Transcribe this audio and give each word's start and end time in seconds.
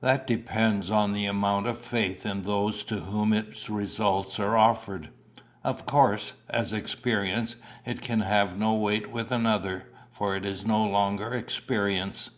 "That 0.00 0.26
depends 0.26 0.90
on 0.90 1.12
the 1.12 1.26
amount 1.26 1.68
of 1.68 1.78
faith 1.78 2.26
in 2.26 2.42
those 2.42 2.82
to 2.86 2.98
whom 3.02 3.32
its 3.32 3.70
results 3.70 4.40
are 4.40 4.56
offered. 4.58 5.10
Of 5.62 5.86
course, 5.86 6.32
as 6.48 6.72
experience, 6.72 7.54
it 7.86 8.02
can 8.02 8.22
have 8.22 8.58
no 8.58 8.74
weight 8.74 9.12
with 9.12 9.30
another; 9.30 9.86
for 10.10 10.34
it 10.34 10.44
is 10.44 10.66
no 10.66 10.84
longer 10.84 11.32
experience. 11.34 12.30